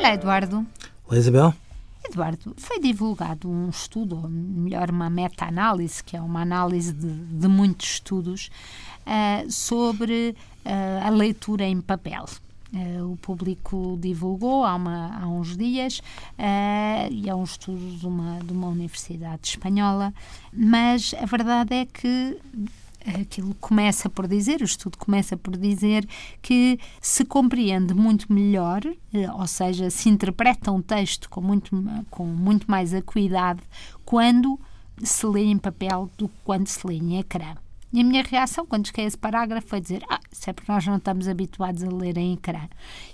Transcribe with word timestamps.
Olá, 0.00 0.14
Eduardo. 0.14 0.66
Olá, 1.06 1.18
Isabel. 1.18 1.54
Eduardo, 2.02 2.54
foi 2.56 2.80
divulgado 2.80 3.50
um 3.50 3.68
estudo, 3.68 4.16
ou 4.16 4.30
melhor, 4.30 4.90
uma 4.90 5.10
meta-análise, 5.10 6.02
que 6.02 6.16
é 6.16 6.20
uma 6.22 6.40
análise 6.40 6.94
de, 6.94 7.06
de 7.06 7.46
muitos 7.46 7.86
estudos, 7.86 8.50
uh, 9.00 9.52
sobre 9.52 10.34
uh, 10.64 11.06
a 11.06 11.10
leitura 11.10 11.64
em 11.64 11.82
papel. 11.82 12.24
Uh, 12.72 13.12
o 13.12 13.16
público 13.18 13.98
divulgou 14.00 14.64
há, 14.64 14.74
uma, 14.74 15.18
há 15.20 15.28
uns 15.28 15.54
dias 15.54 16.00
e 17.10 17.28
é 17.28 17.34
um 17.34 17.44
estudo 17.44 17.98
de 17.98 18.06
uma, 18.06 18.38
de 18.38 18.52
uma 18.54 18.68
universidade 18.68 19.48
espanhola, 19.48 20.14
mas 20.50 21.14
a 21.20 21.26
verdade 21.26 21.74
é 21.74 21.84
que 21.84 22.38
aquilo 23.04 23.54
começa 23.54 24.08
por 24.08 24.26
dizer, 24.26 24.60
o 24.60 24.64
estudo 24.64 24.98
começa 24.98 25.36
por 25.36 25.56
dizer 25.56 26.06
que 26.42 26.78
se 27.00 27.24
compreende 27.24 27.94
muito 27.94 28.32
melhor, 28.32 28.82
eh, 29.12 29.32
ou 29.32 29.46
seja, 29.46 29.90
se 29.90 30.08
interpreta 30.08 30.70
um 30.70 30.82
texto 30.82 31.28
com 31.30 31.40
muito, 31.40 31.70
com 32.10 32.26
muito 32.26 32.70
mais 32.70 32.92
acuidade 32.94 33.62
quando 34.04 34.58
se 35.02 35.26
lê 35.26 35.44
em 35.44 35.58
papel 35.58 36.10
do 36.18 36.28
que 36.28 36.34
quando 36.44 36.66
se 36.66 36.86
lê 36.86 36.94
em 36.94 37.18
ecrã. 37.18 37.54
E 37.92 38.00
a 38.00 38.04
minha 38.04 38.22
reação, 38.22 38.64
quando 38.64 38.86
cheguei 38.86 39.04
a 39.04 39.08
esse 39.08 39.18
parágrafo, 39.18 39.66
foi 39.66 39.80
dizer: 39.80 40.02
Ah, 40.08 40.20
isso 40.30 40.48
é 40.48 40.52
porque 40.52 40.70
nós 40.70 40.86
não 40.86 40.96
estamos 40.96 41.26
habituados 41.26 41.82
a 41.82 41.88
ler 41.88 42.16
em 42.16 42.34
ecrã. 42.34 42.68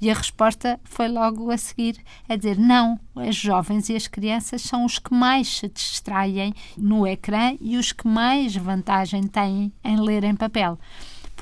E 0.00 0.10
a 0.10 0.14
resposta 0.14 0.80
foi 0.84 1.08
logo 1.08 1.50
a 1.50 1.58
seguir: 1.58 1.98
a 2.28 2.36
dizer, 2.36 2.58
não, 2.58 2.98
as 3.14 3.36
jovens 3.36 3.88
e 3.88 3.96
as 3.96 4.08
crianças 4.08 4.62
são 4.62 4.84
os 4.84 4.98
que 4.98 5.12
mais 5.14 5.58
se 5.58 5.68
distraem 5.68 6.54
no 6.76 7.06
ecrã 7.06 7.54
e 7.60 7.76
os 7.76 7.92
que 7.92 8.08
mais 8.08 8.56
vantagem 8.56 9.26
têm 9.26 9.72
em 9.84 10.00
ler 10.00 10.24
em 10.24 10.34
papel 10.34 10.78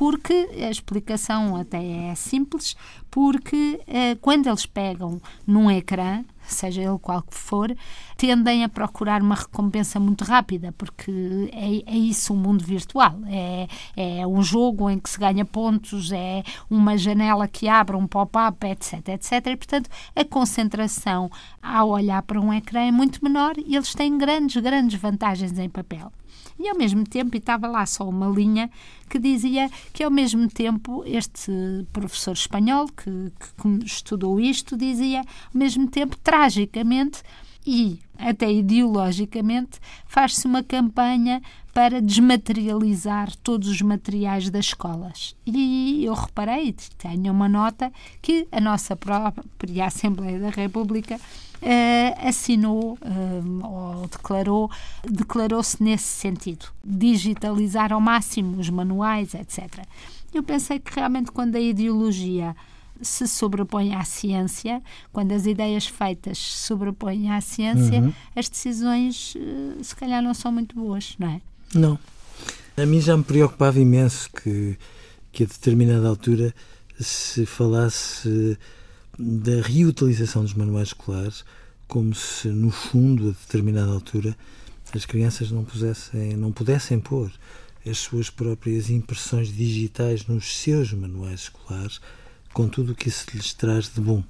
porque 0.00 0.48
a 0.55 0.70
explicação 0.70 1.56
até 1.56 2.09
é 2.09 2.15
simples, 2.15 2.75
porque 3.11 3.78
eh, 3.87 4.15
quando 4.15 4.47
eles 4.47 4.65
pegam 4.65 5.20
num 5.47 5.70
ecrã, 5.70 6.25
seja 6.55 6.83
ele 6.83 6.98
qual 6.98 7.23
que 7.23 7.34
for, 7.34 7.75
tendem 8.17 8.65
a 8.65 8.69
procurar 8.69 9.23
uma 9.23 9.34
recompensa 9.34 9.98
muito 9.98 10.25
rápida, 10.25 10.73
porque 10.77 11.51
é, 11.53 11.95
é 11.95 11.97
isso 11.97 12.33
o 12.33 12.37
mundo 12.37 12.65
virtual. 12.65 13.17
É, 13.27 13.67
é 13.97 14.27
um 14.27 14.43
jogo 14.43 14.91
em 14.91 14.98
que 14.98 15.11
se 15.11 15.19
ganha 15.19 15.45
pontos, 15.45 16.12
é 16.12 16.43
uma 16.69 16.97
janela 16.97 17.48
que 17.48 17.69
abre, 17.69 17.97
um 17.97 18.06
pop-up, 18.06 18.67
etc, 18.67 19.09
etc. 19.09 19.47
E, 19.47 19.56
portanto, 19.56 19.91
a 20.15 20.25
concentração 20.25 21.31
ao 21.62 21.91
olhar 21.91 22.23
para 22.23 22.41
um 22.41 22.53
ecrã 22.53 22.81
é 22.81 22.93
muito 22.93 23.23
menor 23.25 23.55
e 23.59 23.77
eles 23.77 23.95
têm 23.95 24.17
grandes, 24.19 24.61
grandes 24.62 25.01
vantagens 25.01 25.59
em 25.59 25.69
papel. 25.69 26.12
E 26.59 26.69
ao 26.69 26.77
mesmo 26.77 27.05
tempo, 27.05 27.34
e 27.34 27.39
estava 27.39 27.67
lá 27.67 27.87
só 27.87 28.06
uma 28.06 28.28
linha 28.28 28.71
que 29.09 29.19
dizia 29.19 29.71
que 29.95 30.05
ao 30.05 30.11
mesmo 30.11 30.47
tempo 30.47 31.03
este 31.06 31.51
professor 31.91 32.33
espanhol 32.33 32.87
que, 32.87 33.33
que 33.61 33.84
estudou 33.84 34.39
isto 34.39 34.77
dizia, 34.77 35.21
ao 35.21 35.27
mesmo 35.55 35.89
tempo, 35.89 36.19
tragicamente 36.41 37.22
e 37.66 37.98
até 38.19 38.50
ideologicamente, 38.50 39.78
faz-se 40.06 40.47
uma 40.47 40.62
campanha 40.62 41.42
para 41.74 42.00
desmaterializar 42.00 43.34
todos 43.42 43.69
os 43.69 43.82
materiais 43.82 44.48
das 44.48 44.66
escolas. 44.66 45.36
E 45.47 46.02
eu 46.05 46.14
reparei, 46.14 46.74
tenho 46.98 47.32
uma 47.32 47.48
nota, 47.48 47.92
que 48.22 48.48
a 48.50 48.60
nossa 48.60 48.97
própria 48.97 49.86
Assembleia 49.86 50.38
da 50.38 50.50
República 50.50 51.16
uh, 51.16 52.28
assinou 52.28 52.94
uh, 52.94 53.66
ou 53.66 54.06
declarou, 54.09 54.70
declarou-se 55.09 55.82
nesse 55.82 56.09
sentido, 56.09 56.66
digitalizar 56.84 57.92
ao 57.92 58.00
máximo 58.00 58.59
os 58.59 58.70
manuais, 58.70 59.34
etc. 59.34 59.84
Eu 60.32 60.42
pensei 60.42 60.78
que 60.78 60.94
realmente 60.94 61.31
quando 61.31 61.56
a 61.56 61.60
ideologia 61.60 62.56
se 63.03 63.27
sobrepõe 63.27 63.94
à 63.94 64.05
ciência, 64.05 64.83
quando 65.12 65.33
as 65.33 65.47
ideias 65.47 65.87
feitas 65.87 66.38
se 66.38 66.66
sobrepõem 66.66 67.31
à 67.31 67.41
ciência, 67.41 68.00
uhum. 68.00 68.12
as 68.34 68.49
decisões 68.49 69.34
uh, 69.34 69.83
se 69.83 69.94
calhar 69.97 70.22
não 70.22 70.34
são 70.34 70.53
muito 70.53 70.75
boas, 70.75 71.15
não 71.19 71.28
é? 71.28 71.41
Não. 71.75 71.99
A 72.77 72.87
mim 72.87 73.00
já 73.00 73.16
me 73.16 73.25
preocupava 73.25 73.78
imenso 73.78 74.31
que, 74.31 74.78
que 75.33 75.44
a 75.44 75.47
determinada 75.47 76.09
altura 76.09 76.55
se 76.99 77.47
falasse 77.47 78.59
da 79.19 79.60
reutilização 79.62 80.43
dos 80.43 80.55
manuais 80.55 80.89
escolares 80.89 81.44
como 81.91 82.15
se, 82.15 82.47
no 82.49 82.71
fundo, 82.71 83.31
a 83.31 83.33
determinada 83.33 83.91
altura, 83.91 84.37
as 84.94 85.05
crianças 85.05 85.50
não, 85.50 85.65
pusessem, 85.65 86.37
não 86.37 86.53
pudessem 86.53 87.00
pôr 87.00 87.33
as 87.84 87.99
suas 87.99 88.31
próprias 88.31 88.89
impressões 88.91 89.49
digitais 89.53 90.27
nos 90.27 90.56
seus 90.59 90.93
manuais 90.93 91.41
escolares, 91.41 92.00
com 92.53 92.69
tudo 92.69 92.93
o 92.93 92.94
que 92.94 93.09
isso 93.09 93.27
lhes 93.34 93.55
traz 93.55 93.93
de 93.93 94.00
bom. 94.00 94.22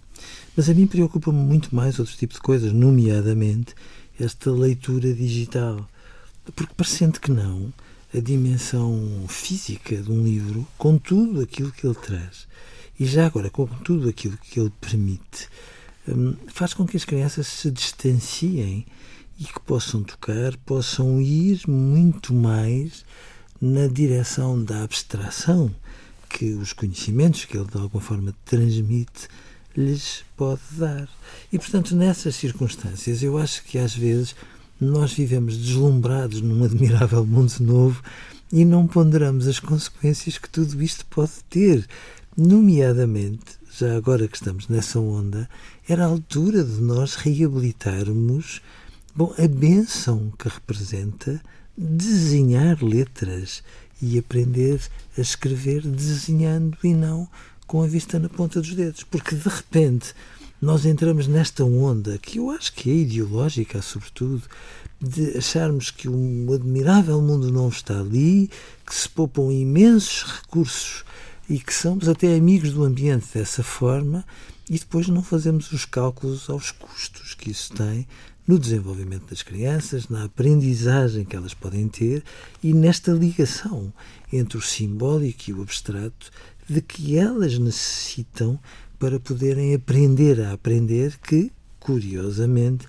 Mas 0.57 0.69
a 0.69 0.75
mim 0.75 0.87
preocupa-me 0.87 1.39
muito 1.39 1.75
mais 1.75 1.99
outro 1.99 2.17
tipo 2.17 2.35
de 2.35 2.41
coisas, 2.41 2.73
nomeadamente 2.73 3.75
esta 4.19 4.51
leitura 4.51 5.13
digital. 5.13 5.89
Porque, 6.55 6.75
parecendo 6.77 7.21
que 7.21 7.31
não, 7.31 7.73
a 8.15 8.21
dimensão 8.21 9.25
física 9.29 9.97
de 9.97 10.11
um 10.11 10.23
livro, 10.23 10.67
com 10.77 10.99
tudo 10.99 11.41
aquilo 11.41 11.73
que 11.73 11.87
ele 11.87 11.95
traz, 11.95 12.47
e 12.99 13.07
já 13.07 13.27
agora 13.27 13.49
com 13.49 13.67
tudo 13.67 14.09
aquilo 14.09 14.37
que 14.37 14.61
ele 14.61 14.73
permite, 14.81 15.49
hum, 16.09 16.35
faz 16.49 16.75
com 16.75 16.87
que 16.87 16.97
as 16.97 17.05
crianças 17.05 17.47
se 17.47 17.71
distanciem 17.71 18.85
e 19.39 19.45
que 19.45 19.61
possam 19.61 20.03
tocar, 20.03 20.57
possam 20.59 21.21
ir 21.21 21.63
muito 21.67 22.35
mais 22.35 23.05
na 23.61 23.87
direção 23.87 24.63
da 24.63 24.83
abstração 24.83 25.75
que 26.31 26.53
os 26.55 26.73
conhecimentos 26.73 27.45
que 27.45 27.57
ele 27.57 27.67
de 27.67 27.77
alguma 27.77 28.01
forma 28.01 28.35
transmite 28.45 29.29
lhes 29.77 30.25
pode 30.37 30.63
dar. 30.73 31.09
E 31.53 31.59
portanto, 31.59 31.95
nessas 31.95 32.37
circunstâncias, 32.37 33.23
eu 33.23 33.37
acho 33.37 33.65
que 33.65 33.79
às 33.79 33.95
vezes 33.95 34.35
nós 34.81 35.13
vivemos 35.13 35.57
deslumbrados 35.59 36.41
num 36.41 36.65
admirável 36.65 37.27
mundo 37.27 37.53
novo 37.61 38.03
e 38.53 38.65
não 38.65 38.87
ponderamos 38.87 39.47
as 39.47 39.61
consequências 39.61 40.39
que 40.39 40.49
tudo 40.49 40.83
isto 40.83 41.05
pode 41.07 41.33
ter. 41.51 41.87
Nomeadamente, 42.37 43.59
já 43.77 43.97
agora 43.97 44.27
que 44.27 44.37
estamos 44.37 44.69
nessa 44.69 44.99
onda, 44.99 45.49
era 45.89 46.05
a 46.05 46.09
altura 46.09 46.65
de 46.65 46.81
nós 46.81 47.17
reabilitarmos 47.17 48.63
bom, 49.15 49.35
a 49.37 49.47
benção 49.47 50.33
que 50.39 50.49
representa 50.49 51.41
desenhar 51.77 52.83
letras 52.83 53.63
e 54.01 54.19
aprender 54.19 54.81
a 55.17 55.21
escrever 55.21 55.83
desenhando 55.83 56.77
e 56.83 56.95
não 56.95 57.29
com 57.67 57.83
a 57.83 57.87
vista 57.87 58.19
na 58.19 58.29
ponta 58.29 58.61
dos 58.61 58.75
dedos. 58.75 59.05
Porque 59.05 59.35
de 59.35 59.49
repente 59.49 60.15
nós 60.61 60.85
entramos 60.85 61.27
nesta 61.27 61.65
onda 61.65 62.19
que 62.19 62.39
eu 62.39 62.51
acho 62.51 62.73
que 62.75 62.91
é 62.91 62.95
ideológica, 62.95 63.81
sobretudo, 63.81 64.43
de 65.01 65.39
acharmos 65.39 65.91
que 65.91 66.09
um 66.09 66.53
admirável 66.53 67.21
mundo 67.23 67.51
não 67.51 67.69
está 67.69 67.99
ali, 67.99 68.51
que 68.87 68.95
se 68.95 69.09
poupam 69.09 69.51
imensos 69.51 70.25
recursos 70.25 71.05
e 71.51 71.59
que 71.59 71.75
somos 71.75 72.09
até 72.09 72.37
amigos 72.37 72.73
do 72.73 72.85
ambiente 72.85 73.27
dessa 73.35 73.65
forma 73.65 74.25
e 74.69 74.79
depois 74.79 75.09
não 75.09 75.21
fazemos 75.21 75.73
os 75.73 75.85
cálculos 75.85 76.49
aos 76.49 76.71
custos 76.71 77.35
que 77.35 77.51
isso 77.51 77.73
tem 77.73 78.07
no 78.47 78.57
desenvolvimento 78.57 79.31
das 79.31 79.43
crianças, 79.43 80.09
na 80.09 80.27
aprendizagem 80.27 81.25
que 81.25 81.35
elas 81.35 81.53
podem 81.53 81.89
ter 81.89 82.23
e 82.63 82.73
nesta 82.73 83.11
ligação 83.11 83.93
entre 84.33 84.59
o 84.59 84.63
simbólico 84.63 85.43
e 85.49 85.53
o 85.53 85.63
abstrato 85.63 86.31
de 86.69 86.81
que 86.81 87.19
elas 87.19 87.59
necessitam 87.59 88.57
para 88.97 89.19
poderem 89.19 89.75
aprender 89.75 90.41
a 90.41 90.53
aprender, 90.53 91.19
que, 91.19 91.51
curiosamente, 91.81 92.87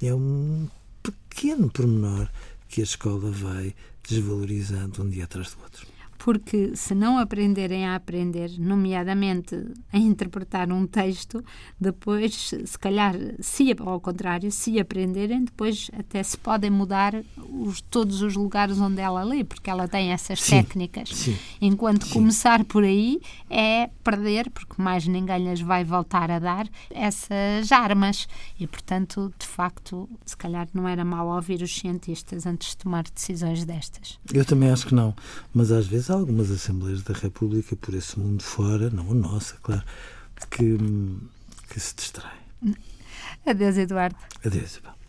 é 0.00 0.14
um 0.14 0.68
pequeno 1.02 1.68
pormenor 1.68 2.28
que 2.68 2.80
a 2.80 2.84
escola 2.84 3.32
vai 3.32 3.74
desvalorizando 4.08 5.02
um 5.02 5.10
dia 5.10 5.24
atrás 5.24 5.50
do 5.50 5.62
outro 5.64 5.94
porque 6.24 6.74
se 6.74 6.94
não 6.94 7.18
aprenderem 7.18 7.84
a 7.86 7.96
aprender, 7.96 8.52
nomeadamente 8.58 9.62
a 9.92 9.98
interpretar 9.98 10.72
um 10.72 10.86
texto, 10.86 11.44
depois, 11.78 12.50
se 12.64 12.78
calhar, 12.78 13.14
se 13.40 13.76
ao 13.78 14.00
contrário, 14.00 14.50
se 14.50 14.80
aprenderem, 14.80 15.44
depois 15.44 15.90
até 15.92 16.22
se 16.22 16.38
podem 16.38 16.70
mudar 16.70 17.12
os, 17.60 17.80
todos 17.80 18.22
os 18.22 18.34
lugares 18.34 18.78
onde 18.78 19.00
ela 19.00 19.22
lê, 19.22 19.44
porque 19.44 19.70
ela 19.70 19.86
tem 19.86 20.10
essas 20.12 20.40
sim, 20.40 20.50
técnicas. 20.50 21.10
Sim, 21.10 21.36
Enquanto 21.60 22.06
sim. 22.06 22.12
começar 22.12 22.64
por 22.64 22.82
aí 22.82 23.20
é 23.48 23.88
perder, 24.02 24.50
porque 24.50 24.80
mais 24.80 25.06
ninguém 25.06 25.48
lhes 25.48 25.60
vai 25.60 25.84
voltar 25.84 26.30
a 26.30 26.38
dar 26.38 26.68
essas 26.90 27.70
armas. 27.70 28.26
E, 28.58 28.66
portanto, 28.66 29.32
de 29.38 29.46
facto, 29.46 30.08
se 30.24 30.36
calhar 30.36 30.68
não 30.74 30.88
era 30.88 31.04
mal 31.04 31.28
ouvir 31.28 31.62
os 31.62 31.74
cientistas 31.74 32.46
antes 32.46 32.70
de 32.70 32.78
tomar 32.78 33.04
decisões 33.04 33.64
destas. 33.64 34.18
Eu 34.32 34.44
também 34.44 34.70
acho 34.70 34.86
que 34.86 34.94
não, 34.94 35.14
mas 35.52 35.70
às 35.70 35.86
vezes 35.86 36.10
algumas 36.10 36.50
Assembleias 36.50 37.02
da 37.02 37.14
República 37.14 37.76
por 37.76 37.94
esse 37.94 38.18
mundo 38.18 38.42
fora, 38.42 38.90
não 38.90 39.10
a 39.10 39.14
nossa, 39.14 39.56
claro, 39.62 39.82
que, 40.50 40.78
que 41.68 41.80
se 41.80 41.94
distraem. 41.94 42.44
Adeus, 43.46 43.76
Eduardo. 43.76 44.16
Adeus, 44.44 44.72
Isabel. 44.72 45.03